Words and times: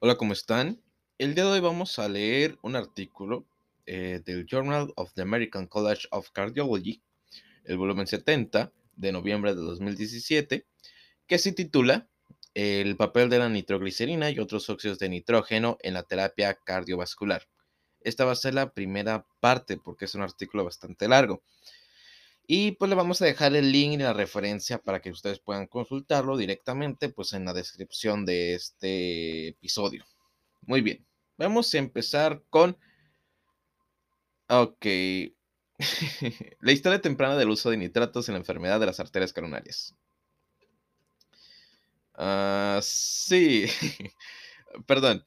Hola, 0.00 0.14
¿cómo 0.14 0.32
están? 0.32 0.80
El 1.18 1.34
día 1.34 1.42
de 1.42 1.50
hoy 1.50 1.60
vamos 1.60 1.98
a 1.98 2.08
leer 2.08 2.56
un 2.62 2.76
artículo 2.76 3.48
eh, 3.84 4.22
del 4.24 4.46
Journal 4.46 4.92
of 4.94 5.12
the 5.14 5.22
American 5.22 5.66
College 5.66 6.06
of 6.12 6.30
Cardiology, 6.30 7.02
el 7.64 7.78
volumen 7.78 8.06
70 8.06 8.72
de 8.94 9.10
noviembre 9.10 9.56
de 9.56 9.60
2017, 9.60 10.68
que 11.26 11.38
se 11.38 11.50
titula 11.50 12.08
El 12.54 12.96
papel 12.96 13.28
de 13.28 13.40
la 13.40 13.48
nitroglicerina 13.48 14.30
y 14.30 14.38
otros 14.38 14.70
óxidos 14.70 15.00
de 15.00 15.08
nitrógeno 15.08 15.78
en 15.80 15.94
la 15.94 16.04
terapia 16.04 16.54
cardiovascular. 16.54 17.48
Esta 18.00 18.24
va 18.24 18.30
a 18.30 18.36
ser 18.36 18.54
la 18.54 18.72
primera 18.72 19.26
parte 19.40 19.78
porque 19.78 20.04
es 20.04 20.14
un 20.14 20.22
artículo 20.22 20.62
bastante 20.62 21.08
largo. 21.08 21.42
Y 22.50 22.72
pues 22.72 22.88
le 22.88 22.94
vamos 22.94 23.20
a 23.20 23.26
dejar 23.26 23.54
el 23.54 23.70
link 23.70 23.92
y 23.92 23.96
la 23.98 24.14
referencia 24.14 24.78
para 24.78 25.02
que 25.02 25.10
ustedes 25.10 25.38
puedan 25.38 25.66
consultarlo 25.66 26.34
directamente 26.34 27.10
pues 27.10 27.34
en 27.34 27.44
la 27.44 27.52
descripción 27.52 28.24
de 28.24 28.54
este 28.54 29.48
episodio. 29.48 30.06
Muy 30.62 30.80
bien, 30.80 31.06
vamos 31.36 31.72
a 31.74 31.78
empezar 31.78 32.42
con... 32.48 32.78
Ok. 34.48 34.86
la 36.60 36.72
historia 36.72 37.02
temprana 37.02 37.36
del 37.36 37.50
uso 37.50 37.68
de 37.68 37.76
nitratos 37.76 38.30
en 38.30 38.32
la 38.32 38.40
enfermedad 38.40 38.80
de 38.80 38.86
las 38.86 38.98
arterias 38.98 39.34
coronarias. 39.34 39.94
Uh, 42.16 42.80
sí. 42.80 43.66
Perdón. 44.86 45.22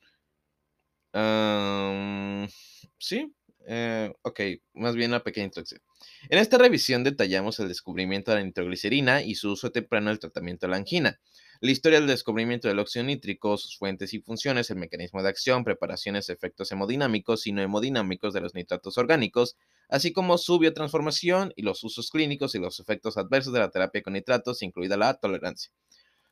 Sí. 2.97 3.31
Eh, 3.67 4.11
ok, 4.23 4.39
más 4.73 4.95
bien 4.95 5.11
una 5.11 5.23
pequeña 5.23 5.45
introducción. 5.45 5.81
En 6.29 6.39
esta 6.39 6.57
revisión 6.57 7.03
detallamos 7.03 7.59
el 7.59 7.67
descubrimiento 7.67 8.31
de 8.31 8.37
la 8.37 8.43
nitroglicerina 8.43 9.21
y 9.21 9.35
su 9.35 9.51
uso 9.51 9.71
temprano 9.71 10.09
en 10.09 10.13
el 10.13 10.19
tratamiento 10.19 10.65
de 10.65 10.71
la 10.71 10.77
angina, 10.77 11.19
la 11.59 11.69
historia 11.69 11.99
del 11.99 12.07
descubrimiento 12.07 12.67
del 12.67 12.79
óxido 12.79 13.05
nítrico, 13.05 13.55
sus 13.57 13.77
fuentes 13.77 14.15
y 14.15 14.19
funciones, 14.19 14.71
el 14.71 14.77
mecanismo 14.77 15.21
de 15.21 15.29
acción, 15.29 15.63
preparaciones, 15.63 16.29
efectos 16.29 16.71
hemodinámicos 16.71 17.45
y 17.45 17.51
no 17.51 17.61
hemodinámicos 17.61 18.33
de 18.33 18.41
los 18.41 18.55
nitratos 18.55 18.97
orgánicos, 18.97 19.57
así 19.87 20.11
como 20.11 20.39
su 20.39 20.57
biotransformación 20.57 21.53
y 21.55 21.61
los 21.61 21.83
usos 21.83 22.09
clínicos 22.09 22.55
y 22.55 22.59
los 22.59 22.79
efectos 22.79 23.15
adversos 23.17 23.53
de 23.53 23.59
la 23.59 23.69
terapia 23.69 24.01
con 24.01 24.13
nitratos, 24.13 24.63
incluida 24.63 24.97
la 24.97 25.13
tolerancia. 25.13 25.71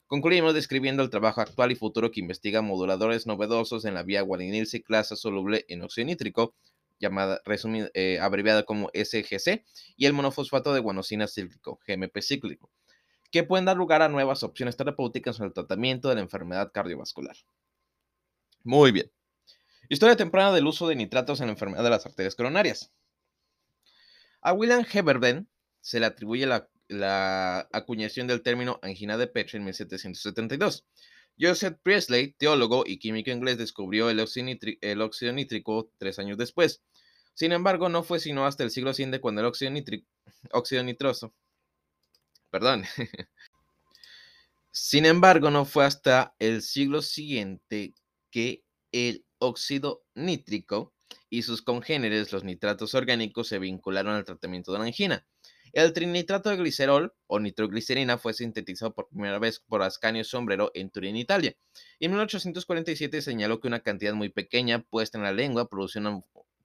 Concluimos 0.08 0.56
describiendo 0.56 1.04
el 1.04 1.12
trabajo 1.12 1.42
actual 1.42 1.72
y 1.72 1.76
futuro 1.76 2.10
que 2.10 2.22
investiga 2.22 2.64
moduladores 2.64 3.28
novedosos 3.28 3.86
en 3.86 3.94
la 3.94 4.02
vía 4.02 4.24
guaninil 4.24 4.66
ciclasa 4.66 5.16
soluble 5.16 5.66
en 5.68 5.84
óxido 5.84 6.08
nítrico, 6.08 6.56
llamada 7.00 7.42
eh, 7.94 8.20
abreviada 8.20 8.64
como 8.64 8.90
SGC, 8.94 9.64
y 9.96 10.06
el 10.06 10.14
monofosfato 10.14 10.74
de 10.74 10.80
guanosina 10.80 11.28
cíclico, 11.28 11.80
GMP 11.88 12.22
cíclico, 12.22 12.72
que 13.32 13.44
pueden 13.44 13.66
dar 13.66 13.78
lugar 13.78 14.02
a 14.02 14.10
nuevas 14.10 14.44
opciones 14.44 14.78
terapéuticas 14.78 15.40
en 15.40 15.46
el 15.46 15.54
tratamiento 15.54 16.10
de 16.10 16.16
la 16.16 16.22
enfermedad 16.22 16.72
cardiovascular. 16.74 17.36
Muy 18.64 18.92
bien. 18.92 19.12
Historia 19.88 20.16
temprana 20.16 20.52
del 20.52 20.68
uso 20.68 20.88
de 20.88 20.96
nitratos 20.96 21.40
en 21.40 21.48
la 21.48 21.54
enfermedad 21.54 21.84
de 21.84 21.90
las 21.90 22.06
arterias 22.06 22.36
coronarias. 22.36 22.92
A 24.42 24.54
William 24.54 24.86
Heberden 24.92 25.50
se 25.82 26.00
le 26.00 26.06
atribuye 26.06 26.46
la, 26.46 27.68
acuñación 27.72 28.28
del 28.28 28.42
término 28.42 28.80
angina 28.82 29.18
de 29.18 29.28
pecho 29.28 29.58
en 29.58 29.64
1772. 29.64 30.86
Joseph 31.40 31.78
Priestley, 31.82 32.34
teólogo 32.34 32.84
y 32.86 33.00
químico 33.00 33.32
inglés, 33.32 33.58
descubrió 33.58 34.10
el 34.10 34.20
óxido, 34.20 35.34
nítrico 35.34 35.92
tres 35.98 36.20
años 36.20 36.38
después. 36.38 36.82
Sin 37.40 37.54
embargo, 37.54 37.88
no 37.88 38.04
fue 38.04 38.20
sino 38.20 38.46
hasta 38.46 38.66
el 38.66 38.70
siglo 38.70 38.94
siguiente 38.94 39.22
cuando 39.22 39.40
el 39.40 39.48
óxido, 39.48 39.72
óxido 40.52 40.84
nitroso, 40.84 41.34
perdón, 42.50 42.84
sin 44.72 45.06
embargo, 45.06 45.50
no 45.50 45.64
fue 45.64 45.86
hasta 45.86 46.36
el 46.38 46.62
siglo 46.62 47.02
siguiente 47.02 47.94
que 48.30 48.66
el 48.92 49.26
óxido 49.38 50.04
nítrico 50.16 50.94
y 51.30 51.44
sus 51.44 51.62
congéneres, 51.62 52.34
los 52.34 52.44
nitratos 52.44 52.94
orgánicos, 52.94 53.48
se 53.48 53.58
vincularon 53.58 54.16
al 54.16 54.26
tratamiento 54.26 54.74
de 54.74 54.80
la 54.80 54.86
angina. 54.86 55.26
El 55.72 55.94
trinitrato 55.94 56.50
de 56.50 56.58
glicerol 56.58 57.14
o 57.28 57.40
nitroglicerina 57.40 58.18
fue 58.18 58.34
sintetizado 58.34 58.94
por 58.94 59.08
primera 59.08 59.40
vez 59.40 59.62
por 59.62 59.82
Ascanio 59.82 60.26
Sombrero 60.26 60.72
en 60.74 60.90
Turín, 60.90 61.16
Italia. 61.16 61.56
En 62.02 62.12
1847 62.12 63.22
señaló 63.22 63.62
que 63.62 63.70
una 63.70 63.80
cantidad 63.80 64.14
muy 64.14 64.28
pequeña 64.28 64.82
puesta 64.82 65.18
en 65.18 65.24
la 65.24 65.32
lengua 65.32 65.70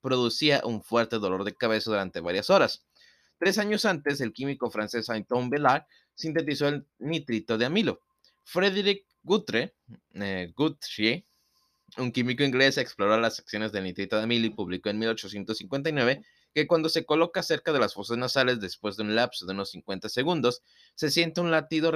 producía 0.05 0.61
un, 0.63 0.83
fuerte 0.83 1.17
dolor 1.17 1.43
de 1.43 1.55
cabeza 1.55 1.89
durante 1.89 2.19
varias 2.19 2.51
horas. 2.51 2.85
Tres 3.39 3.57
años 3.57 3.85
antes, 3.85 4.21
el 4.21 4.33
químico 4.33 4.69
francés 4.69 5.09
Anton 5.09 5.49
Bellard 5.49 5.85
sintetizó 6.13 6.67
el 6.67 6.85
nitrito 6.99 7.57
de 7.57 7.65
amilo. 7.65 8.01
Frédéric 8.43 9.03
Guthrie, 9.23 9.73
eh, 10.13 10.53
un 11.97 12.11
químico 12.11 12.43
inglés, 12.43 12.77
exploró 12.77 13.17
las 13.19 13.39
acciones 13.39 13.71
del 13.71 13.85
nitrito 13.85 14.15
de 14.15 14.23
amilo 14.23 14.45
y 14.45 14.51
publicó 14.51 14.89
en 14.89 14.99
1859 14.99 16.23
que 16.53 16.67
cuando 16.67 16.87
se 16.87 17.03
coloca 17.03 17.41
cerca 17.41 17.73
de 17.73 17.79
las 17.79 17.95
fosas 17.95 18.19
nasales 18.19 18.59
después 18.59 18.97
de 18.97 19.03
un 19.03 19.15
lapso 19.15 19.47
de 19.47 19.53
unos 19.53 19.71
50 19.71 20.07
segundos, 20.07 20.61
se 20.93 21.09
siente 21.09 21.41
un 21.41 21.49
latido, 21.49 21.91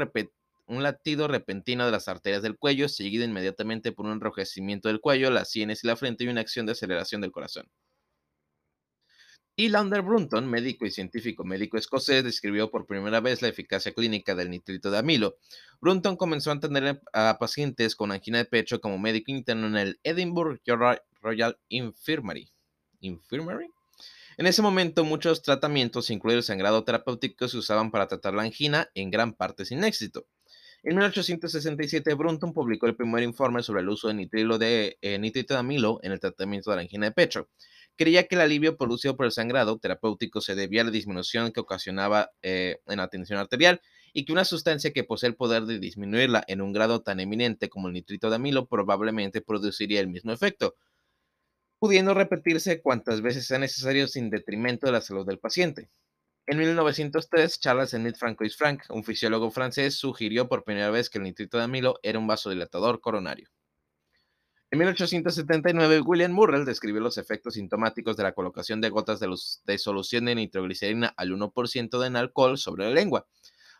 un 0.65 0.81
latido 0.81 1.27
repentino 1.27 1.85
de 1.85 1.91
las 1.91 2.07
arterias 2.07 2.41
del 2.41 2.57
cuello, 2.57 2.89
seguido 2.89 3.23
inmediatamente 3.23 3.91
por 3.91 4.07
un 4.07 4.13
enrojecimiento 4.13 4.87
del 4.87 4.99
cuello, 4.99 5.29
las 5.29 5.51
sienes 5.51 5.83
y 5.83 5.87
la 5.87 5.95
frente 5.95 6.23
y 6.23 6.27
una 6.27 6.41
acción 6.41 6.65
de 6.65 6.71
aceleración 6.71 7.21
del 7.21 7.31
corazón. 7.31 7.69
Y 9.59 9.67
Lander 9.67 10.03
Brunton, 10.03 10.49
médico 10.49 10.85
y 10.85 10.89
científico 10.89 11.43
médico 11.43 11.77
escocés, 11.77 12.23
describió 12.23 12.71
por 12.71 12.85
primera 12.85 13.19
vez 13.19 13.41
la 13.41 13.49
eficacia 13.49 13.91
clínica 13.91 14.33
del 14.33 14.49
nitrito 14.49 14.89
de 14.89 14.99
amilo. 14.99 15.35
Brunton 15.81 16.15
comenzó 16.15 16.51
a 16.51 16.53
atender 16.53 17.01
a 17.11 17.37
pacientes 17.37 17.93
con 17.97 18.13
angina 18.13 18.37
de 18.37 18.45
pecho 18.45 18.79
como 18.79 18.97
médico 18.97 19.33
interno 19.33 19.67
en 19.67 19.75
el 19.75 19.99
Edinburgh 20.03 20.61
Royal 21.21 21.59
Infirmary. 21.67 22.49
¿Infirmary? 23.01 23.67
En 24.37 24.47
ese 24.47 24.61
momento, 24.61 25.03
muchos 25.03 25.41
tratamientos, 25.41 26.09
incluido 26.09 26.37
el 26.37 26.43
sangrado 26.45 26.85
terapéutico, 26.85 27.49
se 27.49 27.57
usaban 27.57 27.91
para 27.91 28.07
tratar 28.07 28.35
la 28.35 28.43
angina, 28.43 28.89
en 28.95 29.11
gran 29.11 29.33
parte 29.33 29.65
sin 29.65 29.83
éxito. 29.83 30.25
En 30.83 30.95
1867, 30.95 32.13
Brunton 32.13 32.53
publicó 32.53 32.85
el 32.85 32.95
primer 32.95 33.23
informe 33.23 33.61
sobre 33.61 33.81
el 33.81 33.89
uso 33.89 34.07
de, 34.07 34.13
nitrilo 34.13 34.57
de 34.57 34.97
eh, 35.01 35.19
nitrito 35.19 35.53
de 35.53 35.59
amilo 35.59 35.99
en 36.01 36.13
el 36.13 36.21
tratamiento 36.21 36.69
de 36.69 36.77
la 36.77 36.83
angina 36.83 37.07
de 37.07 37.11
pecho. 37.11 37.49
Creía 37.99 38.27
que 38.27 38.35
el 38.35 38.41
alivio 38.41 38.77
producido 38.77 39.17
por 39.17 39.25
el 39.25 39.33
sangrado 39.33 39.77
terapéutico 39.77 40.39
se 40.39 40.55
debía 40.55 40.83
a 40.83 40.85
la 40.85 40.89
disminución 40.89 41.51
que 41.51 41.59
ocasionaba 41.59 42.31
eh, 42.41 42.77
en 42.87 42.95
la 42.95 43.09
tensión 43.09 43.39
arterial 43.39 43.81
y 44.13 44.23
que 44.23 44.31
una 44.31 44.45
sustancia 44.45 44.93
que 44.93 45.03
posee 45.03 45.27
el 45.27 45.35
poder 45.35 45.65
de 45.65 45.79
disminuirla 45.79 46.45
en 46.47 46.61
un 46.61 46.71
grado 46.71 47.01
tan 47.01 47.19
eminente 47.19 47.67
como 47.67 47.89
el 47.89 47.93
nitrito 47.93 48.29
de 48.29 48.37
amilo 48.37 48.67
probablemente 48.67 49.41
produciría 49.41 49.99
el 49.99 50.07
mismo 50.07 50.31
efecto, 50.31 50.77
pudiendo 51.77 52.13
repetirse 52.13 52.81
cuantas 52.81 53.19
veces 53.19 53.45
sea 53.45 53.59
necesario 53.59 54.07
sin 54.07 54.29
detrimento 54.29 54.85
de 54.85 54.93
la 54.93 55.01
salud 55.01 55.27
del 55.27 55.39
paciente. 55.39 55.89
En 56.47 56.57
1903, 56.57 57.59
Charles 57.59 57.93
Enid 57.93 58.15
Francois 58.15 58.55
Frank, 58.55 58.83
un 58.91 59.03
fisiólogo 59.03 59.51
francés, 59.51 59.95
sugirió 59.95 60.47
por 60.47 60.63
primera 60.63 60.89
vez 60.89 61.09
que 61.09 61.17
el 61.17 61.25
nitrito 61.25 61.57
de 61.57 61.65
amilo 61.65 61.99
era 62.01 62.17
un 62.17 62.27
vasodilatador 62.27 63.01
coronario. 63.01 63.49
En 64.71 64.77
1879, 64.77 66.01
William 66.01 66.31
Murrell 66.31 66.63
describió 66.63 67.01
los 67.01 67.17
efectos 67.17 67.55
sintomáticos 67.55 68.15
de 68.17 68.23
la 68.23 68.33
colocación 68.33 68.81
de 68.81 68.89
gotas 68.89 69.19
de, 69.19 69.77
solución 69.79 70.25
de 70.25 70.35
nitroglicerina 70.35 71.13
al 71.17 71.31
1% 71.31 72.05
en 72.05 72.15
alcohol 72.15 72.57
sobre 72.57 72.85
la 72.85 72.91
lengua. 72.91 73.27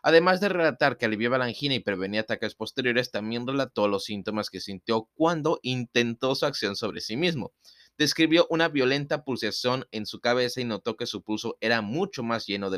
Además 0.02 0.40
de 0.40 0.50
relatar 0.50 0.98
que 0.98 1.06
aliviaba 1.06 1.38
la 1.38 1.46
angina 1.46 1.76
y 1.76 1.80
prevenía 1.80 2.22
ataques 2.22 2.56
posteriores, 2.56 3.12
también 3.12 3.46
relató 3.46 3.88
los 3.88 4.06
síntomas 4.06 4.50
que 4.50 4.62
sintió 4.62 5.10
cuando 5.14 5.60
intentó 5.62 6.34
su 6.34 6.46
acción 6.46 6.76
sobre 6.76 7.02
sí 7.02 7.18
mismo 7.18 7.54
describió 8.00 8.48
una 8.50 8.70
violenta 8.70 9.26
pulsación 9.26 9.86
en 9.92 10.06
su 10.06 10.22
cabeza 10.22 10.62
y 10.62 10.64
notó 10.64 10.96
que 10.96 11.06
su 11.06 11.22
pulso 11.22 11.58
era 11.60 11.82
mucho 11.82 12.24
más 12.24 12.48
lleno 12.48 12.70
de 12.70 12.78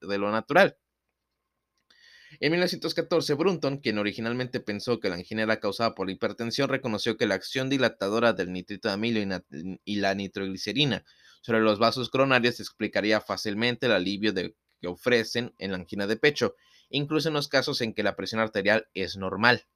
de 0.00 0.18
lo 0.18 0.30
natural. 0.30 0.76
En 2.38 2.52
1914, 2.52 3.34
Brunton, 3.34 3.78
quien 3.78 3.98
originalmente 3.98 4.60
pensó 4.60 5.00
que 5.00 5.08
la 5.08 5.16
angina 5.16 5.42
era 5.42 5.58
causada 5.58 5.94
por 5.94 6.06
la 6.06 6.12
hipertensión, 6.12 6.68
reconoció 6.68 7.16
que 7.16 7.26
la 7.26 7.34
acción 7.34 7.68
dilatadora 7.68 8.32
del 8.32 8.52
nitrito 8.52 8.88
de 8.88 8.94
amilo 8.94 9.40
y, 9.84 9.96
la 9.96 10.14
nitroglicerina 10.14 11.04
sobre 11.42 11.60
los 11.60 11.78
vasos 11.78 12.08
coronarios 12.08 12.60
explicaría 12.60 13.20
fácilmente 13.20 13.86
el 13.86 13.92
alivio 13.92 14.32
que 14.32 14.86
ofrecen 14.86 15.54
en 15.58 15.72
la 15.72 15.78
angina 15.78 16.06
de 16.06 16.16
pecho, 16.16 16.54
incluso 16.88 17.28
en 17.28 17.34
los 17.34 17.48
casos 17.48 17.80
en 17.80 17.94
que 17.94 18.04
la 18.04 18.14
presión 18.14 18.40
arterial 18.40 18.86
es 18.94 19.16
normal. 19.16 19.66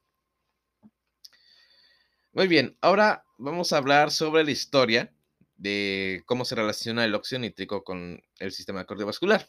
Muy 2.32 2.46
bien, 2.46 2.76
ahora 2.80 3.24
vamos 3.38 3.72
a 3.72 3.78
hablar 3.78 4.10
sobre 4.10 4.44
la 4.44 4.50
historia 4.50 5.12
de 5.56 6.22
cómo 6.26 6.44
se 6.44 6.54
relaciona 6.54 7.04
el 7.04 7.14
óxido 7.14 7.40
nítrico 7.40 7.84
con 7.84 8.22
el 8.38 8.52
sistema 8.52 8.84
cardiovascular. 8.84 9.48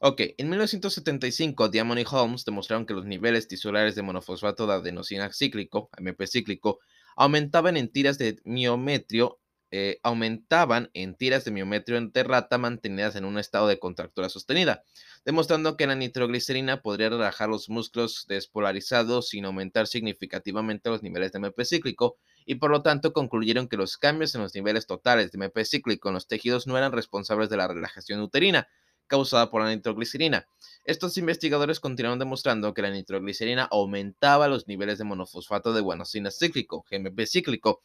Ok, 0.00 0.20
en 0.38 0.50
1975, 0.50 1.68
Diamond 1.68 2.00
y 2.00 2.04
Holmes 2.10 2.44
demostraron 2.44 2.84
que 2.84 2.94
los 2.94 3.06
niveles 3.06 3.48
tisulares 3.48 3.94
de 3.94 4.02
monofosfato 4.02 4.66
de 4.66 4.74
adenosina 4.74 5.32
cíclico, 5.32 5.88
AMP 5.92 6.26
cíclico, 6.26 6.80
aumentaban 7.16 7.76
en 7.76 7.90
tiras 7.90 8.18
de 8.18 8.40
miometrio 8.44 9.40
eh, 9.76 9.98
aumentaban 10.04 10.88
en 10.94 11.16
tiras 11.16 11.44
de 11.44 11.50
miometrio 11.50 12.00
de 12.00 12.22
rata 12.22 12.58
mantenidas 12.58 13.16
en 13.16 13.24
un 13.24 13.40
estado 13.40 13.66
de 13.66 13.80
contractura 13.80 14.28
sostenida, 14.28 14.84
demostrando 15.24 15.76
que 15.76 15.88
la 15.88 15.96
nitroglicerina 15.96 16.80
podría 16.80 17.08
relajar 17.08 17.48
los 17.48 17.68
músculos 17.68 18.26
despolarizados 18.28 19.30
sin 19.30 19.46
aumentar 19.46 19.88
significativamente 19.88 20.90
los 20.90 21.02
niveles 21.02 21.32
de 21.32 21.38
MP 21.38 21.64
cíclico 21.64 22.16
y 22.46 22.54
por 22.54 22.70
lo 22.70 22.82
tanto 22.82 23.12
concluyeron 23.12 23.66
que 23.66 23.76
los 23.76 23.96
cambios 23.96 24.32
en 24.36 24.42
los 24.42 24.54
niveles 24.54 24.86
totales 24.86 25.32
de 25.32 25.38
MP 25.38 25.64
cíclico 25.64 26.08
en 26.08 26.14
los 26.14 26.28
tejidos 26.28 26.68
no 26.68 26.78
eran 26.78 26.92
responsables 26.92 27.50
de 27.50 27.56
la 27.56 27.66
relajación 27.66 28.20
uterina 28.20 28.68
causada 29.06 29.50
por 29.50 29.62
la 29.62 29.70
nitroglicerina. 29.70 30.46
Estos 30.84 31.16
investigadores 31.18 31.80
continuaron 31.80 32.18
demostrando 32.18 32.74
que 32.74 32.82
la 32.82 32.90
nitroglicerina 32.90 33.64
aumentaba 33.64 34.48
los 34.48 34.68
niveles 34.68 34.98
de 34.98 35.04
monofosfato 35.04 35.72
de 35.72 35.80
guanosina 35.80 36.30
cíclico, 36.30 36.84
GMP 36.90 37.26
cíclico, 37.26 37.82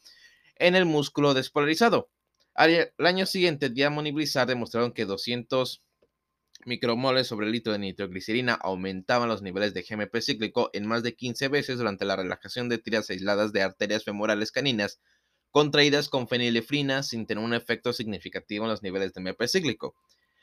en 0.56 0.74
el 0.74 0.84
músculo 0.84 1.34
despolarizado. 1.34 2.10
Al 2.54 2.92
año 2.98 3.26
siguiente, 3.26 3.70
Diamond 3.70 4.08
y 4.08 4.12
Blizzard 4.12 4.48
demostraron 4.48 4.92
que 4.92 5.06
200 5.06 5.82
micromoles 6.66 7.26
sobre 7.26 7.46
el 7.46 7.52
litro 7.52 7.72
de 7.72 7.78
nitroglicerina 7.78 8.54
aumentaban 8.54 9.28
los 9.28 9.40
niveles 9.42 9.72
de 9.72 9.82
GMP 9.82 10.20
cíclico 10.20 10.68
en 10.72 10.86
más 10.86 11.02
de 11.02 11.14
15 11.14 11.48
veces 11.48 11.78
durante 11.78 12.04
la 12.04 12.16
relajación 12.16 12.68
de 12.68 12.78
tiras 12.78 13.08
aisladas 13.08 13.52
de 13.52 13.62
arterias 13.62 14.04
femorales 14.04 14.52
caninas 14.52 15.00
contraídas 15.50 16.08
con 16.08 16.28
fenilefrina 16.28 17.02
sin 17.02 17.26
tener 17.26 17.42
un 17.42 17.54
efecto 17.54 17.92
significativo 17.92 18.64
en 18.64 18.70
los 18.70 18.82
niveles 18.82 19.14
de 19.14 19.20
MP 19.20 19.48
cíclico. 19.48 19.94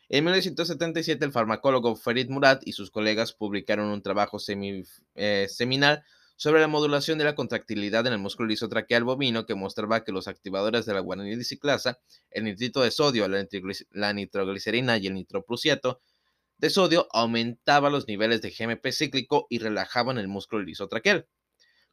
En 0.09 0.24
1977, 0.24 1.25
el 1.25 1.33
farmacólogo 1.33 1.98
Ferid 1.98 2.30
Murad 2.30 2.62
y 2.63 2.71
sus 2.71 2.92
colegas 2.92 3.33
publicaron 3.33 3.88
un 3.89 4.01
trabajo 4.01 4.38
eh, 4.48 5.48
seminal 5.50 6.04
sobre 6.38 6.62
la 6.62 6.69
modulación 6.69 7.18
de 7.18 7.25
la 7.25 7.36
contractilidad 7.36 8.07
en 8.07 8.13
el 8.13 8.19
músculo 8.19 8.48
lisotraqueal 8.48 9.04
bovino 9.04 9.45
que 9.45 9.56
mostraba 9.56 10.06
que 10.06 10.13
los 10.13 10.30
activadores 10.30 10.86
de 10.86 10.94
la 10.94 11.01
guanidiciclasa, 11.01 12.00
el 12.31 12.45
nitrito 12.45 12.81
de 12.81 12.92
sodio, 12.92 13.27
la, 13.27 14.13
nitroglicerina 14.13 14.98
y 14.98 15.07
el 15.07 15.15
nitroprusiato 15.15 16.00
de 16.57 16.69
sodio 16.69 17.07
aumentaban 17.12 17.92
los 17.92 18.07
niveles 18.07 18.42
de 18.42 18.51
GMP 18.51 18.92
cíclico 18.92 19.48
y 19.50 19.59
relajaban 19.59 20.19
el 20.19 20.30
músculo 20.30 20.63
lisotraqueal. 20.63 21.27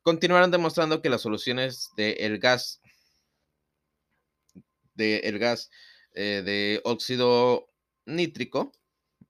Continuaron 0.03 0.53
demostrando 0.53 1.03
que 1.03 1.11
las 1.11 1.23
soluciones 1.23 1.91
del 1.97 2.39
gas 2.39 2.81
de 4.95 5.17
el 5.21 5.41
gas 5.41 5.71
eh, 6.13 6.43
de 6.45 6.81
óxido 6.85 7.74
nítrico 8.07 8.73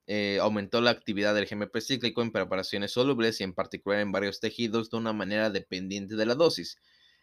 eh, 0.06 0.38
aumentó 0.40 0.80
la 0.82 0.90
actividad 0.90 1.34
del 1.34 1.46
GMP 1.46 1.80
cíclico 1.80 2.20
en 2.22 2.30
preparaciones 2.30 2.92
solubles 2.92 3.40
y 3.40 3.44
en 3.44 3.54
particular 3.54 4.00
en 4.00 4.12
varios 4.12 4.38
tejidos 4.40 4.90
de 4.90 4.98
una 4.98 5.12
manera 5.14 5.50
dependiente 5.50 6.16
de 6.16 6.26
la 6.26 6.34
dosis. 6.34 6.76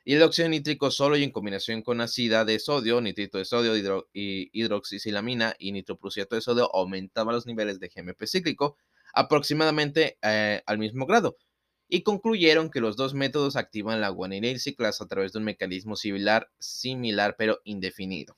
Y 0.04 0.16
el 0.16 0.24
óxido 0.24 0.50
nítrico 0.50 0.90
solo 0.90 1.16
y 1.16 1.24
en 1.24 1.32
combinación 1.32 1.84
con 1.84 2.02
ácida 2.02 2.44
de 2.44 2.58
sodio, 2.58 3.02
nitrito 3.02 3.38
de 3.38 3.46
sodio, 3.46 3.76
hidro 3.78 4.10
y 4.14 4.50
hidroxisilamina 4.52 5.56
y 5.60 5.74
nitroprusiato 5.74 6.36
de 6.36 6.42
sodio 6.42 6.74
aumentaban 6.76 7.36
los 7.36 7.46
niveles 7.46 7.80
de 7.80 7.90
GMP 7.90 8.26
cíclico 8.26 8.78
aproximadamente 9.14 10.18
eh, 10.24 10.64
al 10.66 10.80
mismo 10.80 11.06
grado. 11.06 11.38
Y 11.88 12.02
concluyeron 12.02 12.72
que 12.72 12.80
los 12.80 12.96
dos 12.96 13.14
métodos 13.14 13.56
activan 13.58 14.02
la 14.02 14.10
guanidina 14.10 14.58
ciclasa 14.58 15.04
a 15.04 15.08
través 15.08 15.34
de 15.34 15.40
un 15.40 15.46
mecanismo 15.46 15.96
similar, 15.96 16.50
similar 16.58 17.36
pero 17.38 17.60
indefinido. 17.64 18.38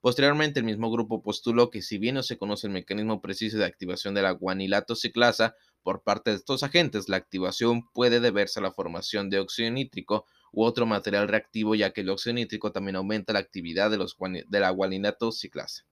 Posteriormente, 0.00 0.60
el 0.60 0.66
mismo 0.66 0.90
grupo 0.90 1.22
postuló 1.22 1.70
que 1.70 1.82
si 1.82 1.98
bien 1.98 2.14
no 2.14 2.22
se 2.22 2.38
conoce 2.38 2.68
el 2.68 2.72
mecanismo 2.72 3.20
preciso 3.20 3.58
de 3.58 3.64
activación 3.64 4.14
de 4.14 4.22
la 4.22 4.30
guanilato 4.30 4.94
ciclasa 4.94 5.56
por 5.82 6.02
parte 6.02 6.30
de 6.30 6.36
estos 6.36 6.62
agentes, 6.62 7.08
la 7.08 7.16
activación 7.16 7.88
puede 7.92 8.20
deberse 8.20 8.60
a 8.60 8.62
la 8.62 8.70
formación 8.70 9.28
de 9.28 9.40
óxido 9.40 9.70
nítrico 9.70 10.24
u 10.52 10.64
otro 10.64 10.86
material 10.86 11.26
reactivo, 11.26 11.74
ya 11.74 11.92
que 11.92 12.02
el 12.02 12.10
óxido 12.10 12.34
nítrico 12.34 12.70
también 12.70 12.96
aumenta 12.96 13.32
la 13.32 13.40
actividad 13.40 13.90
de, 13.90 14.60
la 14.60 14.70
guanilato 14.70 15.32
ciclasa. 15.32 15.84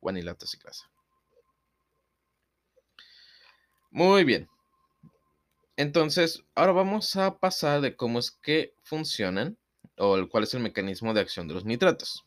Guanilato. 0.00 0.46
Muy 3.90 4.24
bien. 4.24 4.48
Entonces, 5.76 6.44
ahora 6.56 6.72
vamos 6.72 7.14
a 7.14 7.38
pasar 7.38 7.80
de 7.80 7.94
cómo 7.94 8.18
es 8.18 8.32
que 8.32 8.74
funcionan 8.82 9.56
o 9.96 10.28
cuál 10.28 10.42
es 10.42 10.54
el 10.54 10.60
mecanismo 10.60 11.14
de 11.14 11.20
acción 11.20 11.46
de 11.46 11.54
los 11.54 11.64
nitratos. 11.64 12.24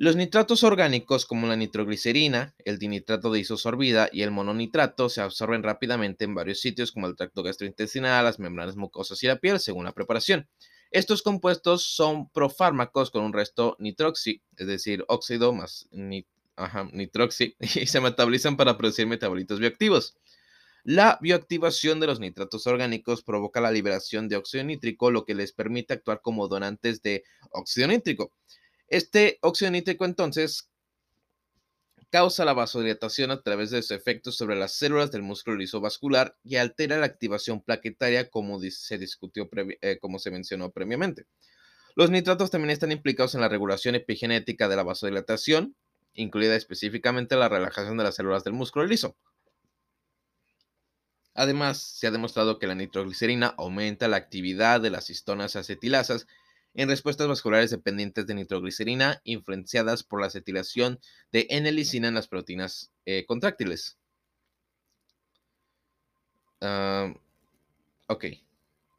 Los 0.00 0.14
nitratos 0.14 0.62
orgánicos 0.62 1.26
como 1.26 1.48
la 1.48 1.56
nitroglicerina, 1.56 2.54
el 2.64 2.78
dinitrato 2.78 3.32
de 3.32 3.40
isosorbida 3.40 4.08
y 4.12 4.22
el 4.22 4.30
mononitrato 4.30 5.08
se 5.08 5.20
absorben 5.20 5.64
rápidamente 5.64 6.24
en 6.24 6.36
varios 6.36 6.60
sitios 6.60 6.92
como 6.92 7.08
el 7.08 7.16
tracto 7.16 7.42
gastrointestinal, 7.42 8.24
las 8.24 8.38
membranas 8.38 8.76
mucosas 8.76 9.20
y 9.24 9.26
la 9.26 9.40
piel 9.40 9.58
según 9.58 9.86
la 9.86 9.92
preparación. 9.92 10.48
Estos 10.92 11.20
compuestos 11.22 11.82
son 11.82 12.30
profármacos 12.30 13.10
con 13.10 13.24
un 13.24 13.32
resto 13.32 13.74
nitroxi, 13.80 14.40
es 14.56 14.68
decir, 14.68 15.04
óxido 15.08 15.52
más 15.52 15.88
nitroxi, 15.90 17.56
y 17.58 17.86
se 17.88 18.00
metabolizan 18.00 18.56
para 18.56 18.78
producir 18.78 19.08
metabolitos 19.08 19.58
bioactivos. 19.58 20.16
La 20.84 21.18
bioactivación 21.20 21.98
de 21.98 22.06
los 22.06 22.20
nitratos 22.20 22.68
orgánicos 22.68 23.24
provoca 23.24 23.60
la 23.60 23.72
liberación 23.72 24.28
de 24.28 24.36
óxido 24.36 24.62
nítrico, 24.62 25.10
lo 25.10 25.24
que 25.24 25.34
les 25.34 25.52
permite 25.52 25.94
actuar 25.94 26.20
como 26.22 26.46
donantes 26.46 27.02
de 27.02 27.24
óxido 27.50 27.88
nítrico. 27.88 28.32
Este 28.88 29.38
óxido 29.42 29.70
nítrico 29.70 30.04
entonces 30.04 30.70
causa 32.10 32.44
la 32.44 32.54
vasodilatación 32.54 33.30
a 33.30 33.42
través 33.42 33.70
de 33.70 33.82
sus 33.82 33.90
efectos 33.90 34.36
sobre 34.36 34.56
las 34.56 34.72
células 34.72 35.10
del 35.10 35.22
músculo 35.22 35.56
lisovascular 35.56 36.36
y 36.42 36.56
altera 36.56 36.96
la 36.98 37.06
activación 37.06 37.60
plaquetaria 37.60 38.30
como 38.30 38.58
se 38.60 38.98
discutió, 38.98 39.48
eh, 39.82 39.98
como 40.00 40.18
se 40.18 40.30
mencionó 40.30 40.70
previamente. 40.70 41.26
Los 41.94 42.10
nitratos 42.10 42.50
también 42.50 42.70
están 42.70 42.92
implicados 42.92 43.34
en 43.34 43.42
la 43.42 43.48
regulación 43.48 43.94
epigenética 43.94 44.68
de 44.68 44.76
la 44.76 44.84
vasodilatación, 44.84 45.76
incluida 46.14 46.56
específicamente 46.56 47.36
la 47.36 47.48
relajación 47.48 47.98
de 47.98 48.04
las 48.04 48.14
células 48.14 48.44
del 48.44 48.54
músculo 48.54 48.86
liso. 48.86 49.16
Además, 51.34 51.78
se 51.78 52.06
ha 52.06 52.10
demostrado 52.10 52.58
que 52.58 52.66
la 52.66 52.74
nitroglicerina 52.74 53.54
aumenta 53.58 54.08
la 54.08 54.16
actividad 54.16 54.80
de 54.80 54.90
las 54.90 55.10
histonas 55.10 55.56
acetilasas 55.56 56.26
en 56.78 56.88
respuestas 56.88 57.26
vasculares 57.26 57.70
dependientes 57.70 58.28
de 58.28 58.34
nitroglicerina 58.34 59.20
influenciadas 59.24 60.04
por 60.04 60.20
la 60.20 60.28
acetilación 60.28 61.00
de 61.32 61.48
N-lisina 61.50 62.06
en 62.06 62.14
las 62.14 62.28
proteínas 62.28 62.92
eh, 63.04 63.26
contráctiles. 63.26 63.98
Ah, 66.60 67.12
ok. 68.06 68.26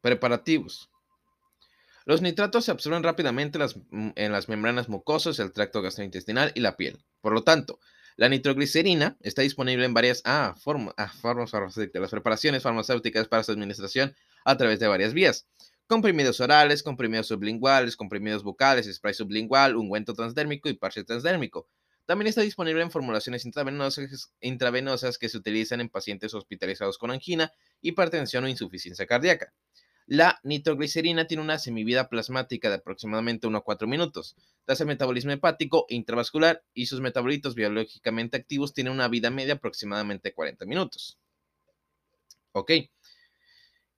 Preparativos. 0.02 0.90
Los 2.04 2.20
nitratos 2.20 2.66
se 2.66 2.70
absorben 2.70 3.02
rápidamente 3.02 3.58
mm, 3.58 4.10
en 4.14 4.32
las 4.32 4.50
membranas 4.50 4.90
mucosas, 4.90 5.38
el 5.38 5.52
tracto 5.52 5.80
gastrointestinal 5.80 6.52
y 6.54 6.60
la 6.60 6.76
piel. 6.76 7.02
Por 7.22 7.32
lo 7.32 7.44
tanto, 7.44 7.80
la 8.16 8.28
nitroglicerina 8.28 9.16
está 9.20 9.40
disponible 9.40 9.86
en 9.86 9.94
varias 9.94 10.20
ah, 10.26 10.54
formas, 10.60 10.92
ah, 10.98 11.10
formas 11.22 11.50
farmacéuticas, 11.50 12.02
las 12.02 12.10
preparaciones 12.10 12.62
farmacéuticas 12.62 13.26
para 13.26 13.42
su 13.42 13.52
administración 13.52 14.14
a 14.44 14.58
través 14.58 14.80
de 14.80 14.88
varias 14.88 15.14
vías 15.14 15.46
comprimidos 15.90 16.38
orales, 16.38 16.84
comprimidos 16.84 17.26
sublinguales, 17.26 17.96
comprimidos 17.96 18.44
bucales, 18.44 18.86
spray 18.94 19.12
sublingual, 19.12 19.74
ungüento 19.74 20.14
transdérmico 20.14 20.68
y 20.68 20.74
parche 20.74 21.02
transdérmico. 21.02 21.66
También 22.06 22.28
está 22.28 22.42
disponible 22.42 22.80
en 22.80 22.92
formulaciones 22.92 23.44
intravenosas, 23.44 25.18
que 25.18 25.28
se 25.28 25.36
utilizan 25.36 25.80
en 25.80 25.88
pacientes 25.88 26.32
hospitalizados 26.32 26.96
con 26.96 27.10
angina, 27.10 27.52
hipertensión 27.80 28.44
o 28.44 28.48
insuficiencia 28.48 29.04
cardíaca. 29.04 29.52
La 30.06 30.38
nitroglicerina 30.44 31.26
tiene 31.26 31.42
una 31.42 31.58
semivida 31.58 32.08
plasmática 32.08 32.68
de 32.68 32.76
aproximadamente 32.76 33.48
1 33.48 33.58
a 33.58 33.64
4 33.64 33.88
minutos. 33.88 34.36
Tras 34.66 34.80
el 34.80 34.86
metabolismo 34.86 35.32
hepático 35.32 35.86
intravascular 35.88 36.62
y 36.72 36.86
sus 36.86 37.00
metabolitos 37.00 37.56
biológicamente 37.56 38.36
activos 38.36 38.74
tienen 38.74 38.92
una 38.92 39.08
vida 39.08 39.30
media 39.30 39.54
aproximadamente 39.54 40.32
40 40.34 40.66
minutos. 40.66 41.18
Ok. 42.52 42.70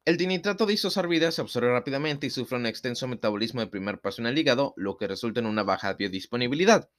El 0.05 0.17
dinitrato 0.17 0.67
de 0.67 0.73
isosorbida 0.73 1.31
se 1.31 1.43
absorbe 1.43 1.71
rápidamente 1.71 2.27
y 2.27 2.31
sufre 2.31 2.59
un 2.59 2.67
extenso 2.67 3.07
metabolismo 3.07 3.61
de 3.61 3.69
primer 3.69 4.01
paso 4.01 4.21
en 4.21 4.27
el 4.27 4.37
hígado, 4.37 4.75
lo 4.77 4.97
que 4.97 5.07
resulta 5.07 5.39
en 5.39 5.47
una 5.47 5.63
baja 5.63 5.93
biodisponibilidad. 5.93 6.91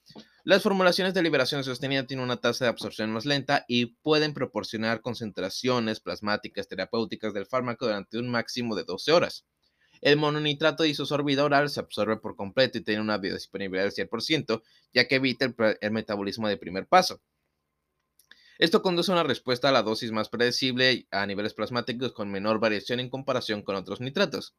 Las 0.45 0.63
formulaciones 0.63 1.13
de 1.13 1.21
liberación 1.21 1.65
sostenida 1.65 2.07
tienen 2.07 2.23
una 2.23 2.37
tasa 2.37 2.63
de 2.63 2.69
absorción 2.69 3.11
más 3.11 3.25
lenta 3.25 3.65
y 3.67 3.87
pueden 3.87 4.33
proporcionar 4.33 5.01
concentraciones 5.01 5.99
plasmáticas 5.99 6.69
terapéuticas 6.69 7.33
del 7.33 7.45
fármaco 7.45 7.87
durante 7.87 8.17
un 8.19 8.29
máximo 8.29 8.73
de 8.73 8.85
12 8.85 9.11
horas. 9.11 9.45
El 9.99 10.15
mononitrato 10.15 10.83
de 10.83 10.89
isosorbida 10.89 11.43
oral 11.43 11.69
se 11.69 11.81
absorbe 11.81 12.15
por 12.15 12.37
completo 12.37 12.77
y 12.77 12.83
tiene 12.85 13.01
una 13.01 13.17
biodisponibilidad 13.17 13.83
del 13.83 14.07
100%, 14.09 14.61
ya 14.93 15.09
que 15.09 15.15
evita 15.15 15.53
el 15.81 15.91
metabolismo 15.91 16.47
de 16.47 16.55
primer 16.55 16.87
paso. 16.87 17.21
Esto 18.63 18.81
conduce 18.81 19.11
a 19.11 19.15
una 19.15 19.23
respuesta 19.23 19.67
a 19.67 19.71
la 19.73 19.83
dosis 19.83 20.13
más 20.13 20.29
predecible 20.29 21.05
a 21.11 21.25
niveles 21.25 21.53
plasmáticos 21.53 22.13
con 22.13 22.31
menor 22.31 22.61
variación 22.61 23.01
en 23.01 23.09
comparación 23.09 23.61
con 23.61 23.75
otros 23.75 23.99
nitratos. 23.99 24.55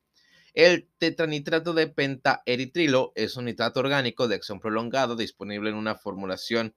El 0.52 0.90
tetranitrato 0.98 1.72
de 1.72 1.86
pentaeritrilo 1.86 3.12
es 3.14 3.38
un 3.38 3.46
nitrato 3.46 3.80
orgánico 3.80 4.28
de 4.28 4.34
acción 4.34 4.60
prolongado 4.60 5.16
disponible 5.16 5.70
en 5.70 5.76
una 5.76 5.94
formulación 5.94 6.76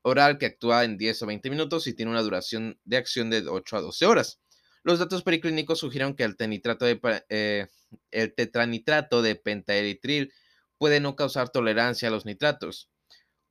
oral 0.00 0.38
que 0.38 0.46
actúa 0.46 0.84
en 0.84 0.96
10 0.96 1.20
o 1.20 1.26
20 1.26 1.50
minutos 1.50 1.86
y 1.88 1.92
tiene 1.92 2.10
una 2.10 2.22
duración 2.22 2.80
de 2.84 2.96
acción 2.96 3.28
de 3.28 3.46
8 3.46 3.76
a 3.76 3.80
12 3.82 4.06
horas. 4.06 4.40
Los 4.82 4.98
datos 4.98 5.22
preclínicos 5.24 5.80
sugieren 5.80 6.16
que 6.16 6.24
el, 6.24 6.36
eh, 7.28 7.68
el 8.10 8.34
tetranitrato 8.34 9.20
de 9.20 9.34
pentaeritril 9.34 10.32
puede 10.78 11.00
no 11.00 11.16
causar 11.16 11.50
tolerancia 11.50 12.08
a 12.08 12.10
los 12.10 12.24
nitratos 12.24 12.88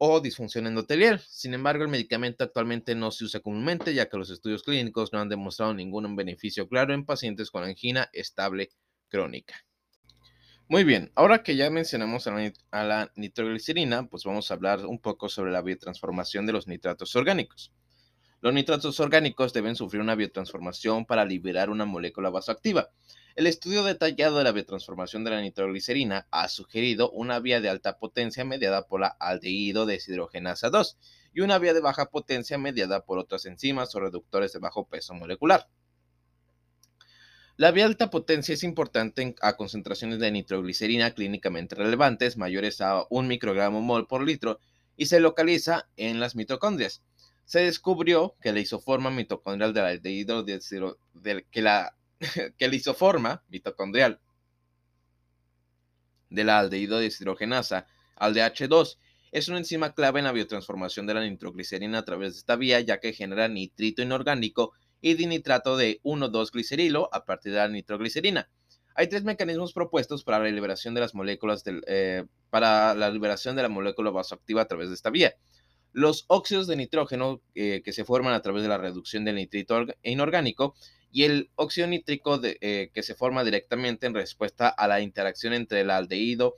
o 0.04 0.20
disfunción 0.20 0.66
endotelial. 0.66 1.20
Sin 1.20 1.54
embargo, 1.54 1.84
el 1.84 1.90
medicamento 1.90 2.44
actualmente 2.44 2.96
no 2.96 3.12
se 3.12 3.26
usa 3.26 3.40
comúnmente 3.40 3.94
ya 3.94 4.10
que 4.10 4.18
los 4.18 4.32
estudios 4.32 4.64
clínicos 4.64 5.14
no 5.14 5.20
han 5.20 5.30
demostrado 5.30 5.76
ningún 5.76 6.16
beneficio 6.16 6.68
claro 6.68 6.96
en 6.96 7.06
pacientes 7.06 7.52
con 7.52 7.64
angina 7.64 8.10
estable 8.12 8.72
crónica. 9.10 9.64
Muy 10.68 10.86
bien, 10.86 11.12
ahora 11.14 11.44
que 11.44 11.56
ya 11.56 11.70
mencionamos 11.70 12.26
a 12.26 12.84
la, 12.84 13.12
nitroglicerina, 13.16 14.08
pues 14.08 14.24
vamos 14.24 14.50
a 14.50 14.56
hablar 14.56 14.88
un 14.88 14.98
poco 14.98 15.30
sobre 15.30 15.52
la 15.52 15.62
biotransformación 15.62 16.48
de 16.48 16.54
los 16.54 16.68
nitratos 16.68 17.16
orgánicos. 17.16 17.72
Los 18.42 18.56
nitratos 18.56 19.00
orgánicos 19.00 19.54
deben 19.54 19.76
sufrir 19.76 20.02
una 20.02 20.16
biotransformación 20.16 21.06
para 21.06 21.26
liberar 21.26 21.70
una 21.70 21.86
molécula 21.86 22.32
vasoactiva. 22.32 22.90
El 23.34 23.48
estudio 23.48 23.84
detallado 23.84 24.38
de 24.38 24.44
la 24.44 24.52
biotransformación 24.52 25.24
de 25.24 25.32
la 25.32 25.40
nitroglicerina 25.40 26.28
ha 26.32 26.50
sugerido 26.50 27.10
una 27.12 27.40
vía 27.40 27.62
de 27.62 27.70
alta 27.70 27.98
potencia 27.98 28.44
mediada 28.44 28.88
por 28.88 29.00
la 29.00 29.08
aldehído 29.08 29.86
deshidrogenasa 29.86 30.70
2 30.70 30.98
y 31.34 31.40
una 31.40 31.58
vía 31.58 31.74
de 31.74 31.80
baja 31.80 32.08
potencia 32.08 32.58
mediada 32.58 33.06
por 33.06 33.20
otras 33.20 33.46
enzimas 33.46 33.96
o 33.96 34.02
reductores 34.02 34.52
de 34.52 34.60
bajo 34.60 34.86
peso 34.86 35.14
molecular. 35.14 35.70
La 37.56 37.72
vía 37.72 37.86
de 37.86 37.92
alta 37.92 38.10
potencia 38.10 38.54
es 38.54 38.64
importante 38.66 39.34
a 39.42 39.56
concentraciones 39.56 40.20
de 40.20 40.30
nitroglicerina 40.32 41.12
clínicamente 41.12 41.76
relevantes 41.76 42.36
mayores 42.36 42.82
a 42.82 43.06
1 43.10 43.30
microgramo 43.30 43.80
mol 43.80 44.08
por 44.08 44.24
litro 44.26 44.60
y 44.98 45.06
se 45.06 45.22
localiza 45.22 45.88
en 45.96 46.20
las 46.20 46.36
mitocondrias. 46.36 47.02
Se 47.46 47.62
descubrió 47.62 48.36
que 48.42 48.52
la 48.52 48.60
isoforma 48.60 49.10
mitocondrial 49.10 49.74
de 49.74 49.82
la 49.82 49.88
aldehído 49.88 50.46
que 50.46 51.62
la 51.62 51.96
que 52.58 52.68
la 52.68 52.76
isoforma 52.76 53.44
mitocondrial 53.50 54.20
de 56.30 56.44
la 56.44 56.60
aldehído 56.60 57.00
deshidrogenasa, 57.00 57.88
ALDH2, 58.16 58.98
es 59.32 59.48
una 59.48 59.58
enzima 59.58 59.94
clave 59.94 60.20
en 60.20 60.26
la 60.26 60.32
biotransformación 60.32 61.08
de 61.08 61.14
la 61.14 61.22
nitroglicerina 61.22 62.00
a 62.00 62.06
través 62.06 62.34
de 62.34 62.40
esta 62.40 62.56
vía, 62.56 62.80
ya 62.82 63.00
que 63.00 63.14
genera 63.14 63.48
nitrito 63.48 64.02
inorgánico 64.02 64.74
y 65.02 65.16
dinitrato 65.16 65.78
de 65.78 66.00
1,2-glicerilo 66.04 67.10
a 67.12 67.26
partir 67.26 67.54
de 67.54 67.60
la 67.60 67.68
nitroglicerina. 67.68 68.50
Hay 68.94 69.08
tres 69.08 69.24
mecanismos 69.24 69.74
propuestos 69.74 70.24
para 70.24 70.40
la 70.40 70.50
liberación 70.50 70.94
de 70.94 71.02
las 71.02 71.16
moléculas 71.16 71.64
eh, 71.66 72.26
para 72.50 72.94
la 72.94 73.10
liberación 73.10 73.56
de 73.56 73.64
la 73.64 73.70
molécula 73.70 74.12
vasoactiva 74.12 74.62
a 74.62 74.68
través 74.68 74.90
de 74.90 74.96
esta 74.96 75.10
vía. 75.10 75.34
Los 75.94 76.26
óxidos 76.28 76.68
de 76.68 76.76
nitrógeno 76.76 77.42
eh, 77.56 77.82
que 77.84 77.94
se 77.94 78.06
forman 78.06 78.34
a 78.34 78.42
través 78.42 78.64
de 78.64 78.70
la 78.70 78.78
reducción 78.78 79.26
del 79.26 79.36
nitrito 79.36 79.86
inorgánico 80.04 80.76
y 81.12 81.24
el 81.24 81.50
óxido 81.56 81.88
nítrico 81.88 82.40
eh, 82.44 82.90
que 82.94 83.04
se 83.04 83.16
forma 83.16 83.44
directamente 83.44 84.08
en 84.08 84.14
respuesta 84.14 84.70
a 84.70 84.88
la 84.88 85.02
interacción 85.02 85.54
entre 85.54 85.82
el 85.82 85.90
aldehído 85.90 86.56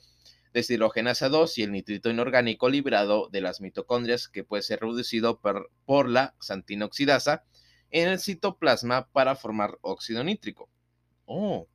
deshidrogenasa 0.54 1.30
2 1.30 1.58
y 1.58 1.64
el 1.64 1.72
nitrito 1.72 2.10
inorgánico 2.10 2.70
liberado 2.70 3.28
de 3.30 3.42
las 3.42 3.60
mitocondrias 3.60 4.28
que 4.28 4.44
puede 4.44 4.62
ser 4.62 4.82
reducido 4.82 5.42
por, 5.42 6.10
la 6.10 6.36
xantina 6.40 6.86
oxidasa 6.86 7.44
en 7.90 8.08
el 8.08 8.20
citoplasma 8.20 9.08
para 9.12 9.36
formar 9.36 9.78
óxido 9.82 10.24
nítrico. 10.24 10.70
Oh, 11.26 11.68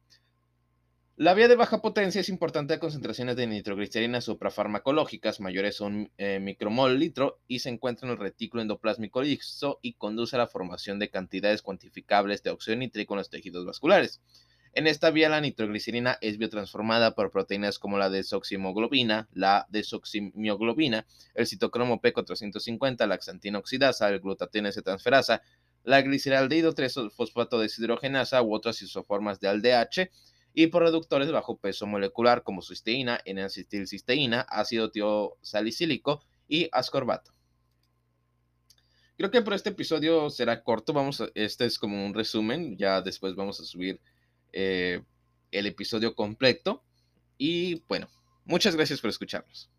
la 1.19 1.35
vía 1.35 1.49
de 1.49 1.57
baja 1.57 1.83
potencia 1.83 2.21
es 2.21 2.29
importante 2.29 2.75
a 2.75 2.79
concentraciones 2.79 3.35
de 3.35 3.49
nitroglicerina 3.49 4.21
suprafarmacológicas 4.21 5.41
mayores 5.41 5.81
a 5.81 5.87
un 5.87 6.13
eh, 6.17 6.39
micromol 6.39 6.97
litro 6.97 7.41
y 7.49 7.59
se 7.59 7.71
encuentra 7.71 8.07
en 8.07 8.13
el 8.13 8.21
retículo 8.21 8.63
endoplásmico 8.63 9.21
liso 9.21 9.81
y 9.83 9.95
conduce 9.95 10.37
a 10.37 10.39
la 10.39 10.47
formación 10.47 11.01
de 11.01 11.11
cantidades 11.11 11.61
cuantificables 11.63 12.45
de 12.45 12.51
óxido 12.51 12.77
nítrico 12.77 13.15
en 13.15 13.19
los 13.19 13.31
tejidos 13.31 13.67
vasculares. 13.67 14.21
En 14.75 14.87
esta 14.87 15.11
vía 15.11 15.29
la 15.29 15.41
nitroglicerina 15.41 16.19
es 16.21 16.39
biotransformada 16.39 17.17
por 17.17 17.33
proteínas 17.33 17.81
como 17.81 17.99
la 17.99 18.11
desoximoglobina, 18.11 19.29
la 19.33 19.67
desoximioglobina, 19.71 21.05
el 21.35 21.49
citocromo 21.49 22.01
P450, 22.01 23.09
la 23.09 23.19
xantina 23.19 23.59
oxidasa, 23.59 24.09
el 24.09 24.21
glutatión 24.21 24.67
S-transferasa, 24.67 25.43
la 25.83 26.01
gliceraldehído 26.01 26.77
3-fosfato 26.77 27.59
deshidrogenasa 27.59 28.41
u 28.41 28.55
otras 28.55 28.81
isoformas 28.83 29.41
de 29.41 29.49
ALDH 29.49 30.11
y 30.59 30.67
por 30.67 30.83
reductores 30.83 31.29
de 31.29 31.33
bajo 31.33 31.57
peso 31.57 31.87
molecular 31.87 32.43
como 32.43 32.63
cisteína, 32.63 33.21
N-acetilcisteína, 33.25 34.41
ácido 34.41 34.91
tiosalicílico 34.91 36.25
y 36.49 36.69
ascorbato. 36.73 37.33
Creo 39.17 39.31
que 39.31 39.41
por 39.41 39.55
este 39.55 39.69
episodio 39.69 40.31
será 40.31 40.65
corto, 40.65 40.93
vamos 40.93 41.23
este 41.37 41.65
es 41.65 41.79
como 41.79 42.05
un 42.05 42.13
resumen, 42.13 42.77
ya 42.77 43.01
después 43.03 43.37
vamos 43.37 43.61
a 43.61 43.65
subir 43.65 44.01
eh, 44.53 45.01
el 45.53 45.67
episodio 45.67 46.17
completo 46.17 46.83
y 47.37 47.85
bueno, 47.87 48.09
muchas 48.45 48.75
gracias 48.75 49.01
por 49.01 49.11
escucharnos. 49.11 49.71